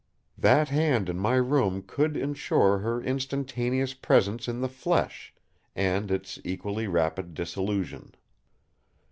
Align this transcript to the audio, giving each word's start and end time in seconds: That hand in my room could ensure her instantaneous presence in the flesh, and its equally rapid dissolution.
That 0.39 0.69
hand 0.69 1.09
in 1.09 1.19
my 1.19 1.35
room 1.35 1.83
could 1.85 2.17
ensure 2.17 2.79
her 2.79 2.99
instantaneous 3.03 3.93
presence 3.93 4.47
in 4.47 4.59
the 4.59 4.67
flesh, 4.67 5.31
and 5.75 6.09
its 6.09 6.39
equally 6.43 6.87
rapid 6.87 7.35
dissolution. 7.35 8.15